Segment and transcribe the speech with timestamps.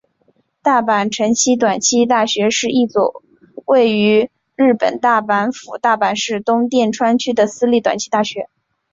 [0.63, 3.21] 大阪成蹊短期大学是一所
[3.67, 8.49] 位于日本大阪府大阪市东淀川区的私立短期大学。